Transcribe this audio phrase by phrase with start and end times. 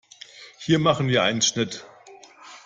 [0.57, 1.85] Hier machen wir einen Schnitt.